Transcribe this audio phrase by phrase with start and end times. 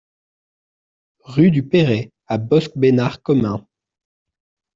[1.25, 3.67] Rue du Perrey à Bosc-Bénard-Commin